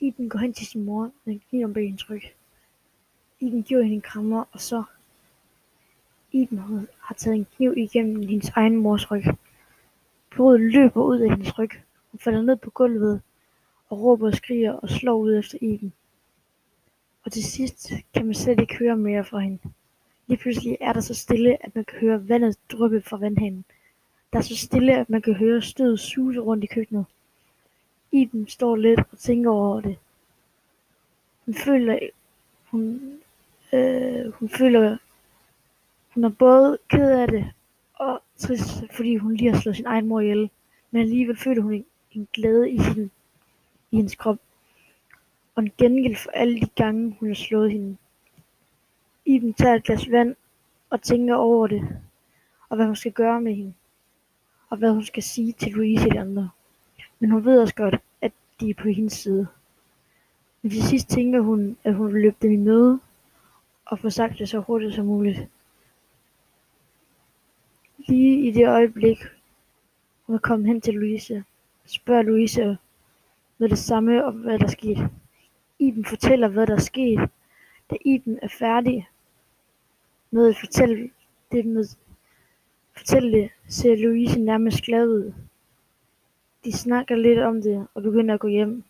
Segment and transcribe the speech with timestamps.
[0.00, 2.22] Iben går hen til sin mor men giver ham begge en tryk.
[3.40, 4.82] Iben giver hende en krammer, og så
[6.32, 6.58] Iben
[7.00, 9.24] har taget en kniv igennem hendes egen mors ryg.
[10.30, 11.70] Blodet løber ud af hendes ryg.
[12.12, 13.22] Hun falder ned på gulvet
[13.88, 15.92] og råber og skriger og slår ud efter Iben.
[17.24, 19.58] Og til sidst kan man slet ikke høre mere fra hende.
[20.26, 23.64] Lige pludselig er der så stille, at man kan høre vandet dryppe fra vandhanen.
[24.32, 27.04] Der er så stille, at man kan høre stødet suse rundt i køkkenet.
[28.12, 29.98] Iben står lidt og tænker over det.
[31.44, 31.98] Hun føler,
[32.70, 33.00] hun,
[33.72, 34.96] øh, hun føler,
[36.14, 37.52] hun er både ked af det
[37.94, 40.50] og trist, fordi hun lige har slået sin egen mor ihjel.
[40.90, 43.10] Men alligevel føler hun en, en glæde i, sin,
[43.90, 44.38] i hendes krop.
[45.54, 47.96] Og en gengæld for alle de gange, hun har slået hende.
[49.24, 50.36] Iben tager et glas vand
[50.90, 51.88] og tænker over det,
[52.68, 53.74] og hvad hun skal gøre med hende,
[54.70, 56.50] og hvad hun skal sige til Louise og de andre.
[57.18, 59.46] Men hun ved også godt, at de er på hendes side.
[60.62, 63.00] Men til sidst tænker hun, at hun vil løbe dem i møde
[63.86, 65.48] og få sagt det så hurtigt som muligt.
[67.98, 69.18] Lige i det øjeblik,
[70.26, 71.44] hun er kommet hen til Louise,
[71.86, 72.78] spørger Louise
[73.58, 75.10] med det samme om, hvad der skete.
[75.78, 77.30] Iben fortæller, hvad der er sket.
[77.90, 79.08] Da Iben er færdig
[80.30, 81.10] med at fortælle
[81.52, 81.84] det, med,
[82.96, 85.32] fortælle det ser Louise nærmest glad ud.
[86.64, 88.84] De snakker lidt om det og begynder at gå hjem.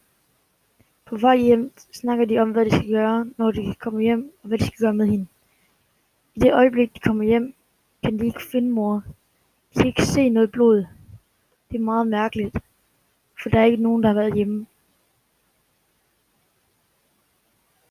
[1.05, 4.49] På vej hjem snakker de om, hvad de skal gøre, når de kommer hjem, og
[4.49, 5.27] hvad de skal gøre med hende.
[6.35, 7.55] I det øjeblik, de kommer hjem,
[8.03, 9.03] kan de ikke finde mor.
[9.75, 10.87] De kan ikke se noget blod.
[11.71, 12.57] Det er meget mærkeligt,
[13.43, 14.67] for der er ikke nogen, der har været hjemme.